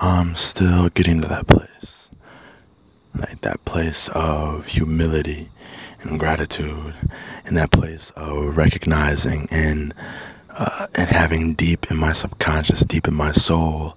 I'm 0.00 0.34
still 0.34 0.88
getting 0.88 1.20
to 1.22 1.28
that 1.28 1.46
place. 1.46 2.10
Like 3.16 3.40
that 3.42 3.64
place 3.64 4.08
of 4.08 4.66
humility 4.66 5.48
and 6.02 6.18
gratitude, 6.18 6.94
and 7.46 7.56
that 7.56 7.70
place 7.70 8.10
of 8.16 8.56
recognizing 8.56 9.46
and 9.50 9.94
uh, 10.50 10.86
and 10.94 11.08
having 11.10 11.54
deep 11.54 11.90
in 11.90 11.96
my 11.96 12.12
subconscious, 12.12 12.80
deep 12.84 13.08
in 13.08 13.14
my 13.14 13.32
soul, 13.32 13.96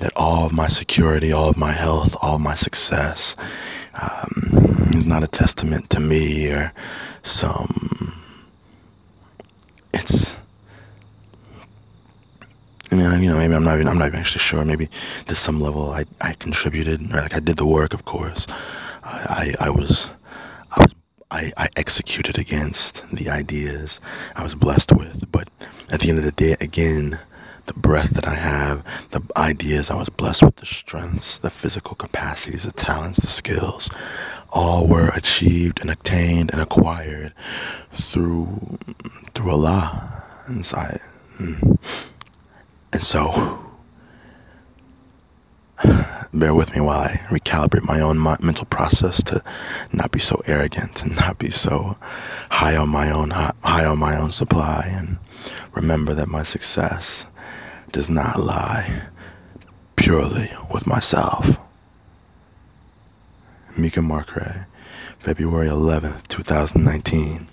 that 0.00 0.12
all 0.16 0.46
of 0.46 0.52
my 0.52 0.68
security, 0.68 1.32
all 1.32 1.48
of 1.48 1.56
my 1.56 1.72
health, 1.72 2.16
all 2.22 2.36
of 2.36 2.40
my 2.40 2.54
success 2.54 3.36
um, 3.94 4.90
is 4.94 5.06
not 5.06 5.22
a 5.22 5.26
testament 5.26 5.90
to 5.90 6.00
me 6.00 6.50
or 6.50 6.72
some. 7.22 8.09
You 13.18 13.28
know, 13.30 13.36
maybe 13.36 13.54
I'm 13.54 13.64
not 13.64 13.74
even. 13.74 13.88
I'm 13.88 13.98
not 13.98 14.08
even 14.08 14.20
actually 14.20 14.40
sure. 14.40 14.64
Maybe 14.64 14.88
to 15.26 15.34
some 15.34 15.60
level, 15.60 15.90
I, 15.92 16.04
I 16.20 16.34
contributed, 16.34 17.12
or 17.12 17.20
like 17.20 17.34
I 17.34 17.40
did 17.40 17.56
the 17.56 17.66
work. 17.66 17.94
Of 17.94 18.04
course, 18.04 18.46
I, 19.02 19.54
I, 19.60 19.66
I 19.66 19.70
was, 19.70 20.10
I 20.70 20.80
was, 20.82 20.94
I, 21.30 21.52
I 21.56 21.68
executed 21.76 22.38
against 22.38 23.04
the 23.12 23.28
ideas 23.30 24.00
I 24.36 24.42
was 24.42 24.54
blessed 24.54 24.92
with. 24.92 25.30
But 25.30 25.48
at 25.90 26.00
the 26.00 26.08
end 26.08 26.18
of 26.18 26.24
the 26.24 26.32
day, 26.32 26.56
again, 26.60 27.18
the 27.66 27.74
breath 27.74 28.10
that 28.10 28.26
I 28.26 28.34
have, 28.34 28.84
the 29.10 29.22
ideas 29.36 29.90
I 29.90 29.94
was 29.94 30.08
blessed 30.08 30.42
with, 30.44 30.56
the 30.56 30.66
strengths, 30.66 31.38
the 31.38 31.50
physical 31.50 31.94
capacities, 31.94 32.64
the 32.64 32.72
talents, 32.72 33.20
the 33.20 33.28
skills, 33.30 33.90
all 34.52 34.86
were 34.88 35.08
achieved 35.10 35.80
and 35.80 35.90
attained 35.90 36.50
and 36.52 36.60
acquired 36.60 37.32
through 37.92 38.78
through 39.34 39.50
Allah 39.50 40.24
inside. 40.48 41.00
Mm. 41.38 41.78
And 42.92 43.02
so, 43.02 43.58
bear 46.34 46.54
with 46.54 46.74
me 46.74 46.80
while 46.80 47.00
I 47.00 47.20
recalibrate 47.28 47.84
my 47.84 48.00
own 48.00 48.20
mental 48.20 48.66
process 48.66 49.22
to 49.24 49.42
not 49.92 50.10
be 50.10 50.18
so 50.18 50.42
arrogant 50.46 51.02
and 51.02 51.16
not 51.16 51.38
be 51.38 51.50
so 51.50 51.96
high 52.50 52.76
on 52.76 52.88
my 52.88 53.10
own 53.10 53.30
high 53.30 53.84
on 53.84 53.98
my 53.98 54.16
own 54.16 54.32
supply 54.32 54.86
and 54.90 55.18
remember 55.72 56.14
that 56.14 56.28
my 56.28 56.42
success 56.42 57.26
does 57.92 58.10
not 58.10 58.40
lie 58.40 59.02
purely 59.96 60.50
with 60.72 60.86
myself. 60.86 61.58
Mika 63.76 64.00
Markray, 64.00 64.66
February 65.18 65.68
11th, 65.68 66.26
2019. 66.28 67.48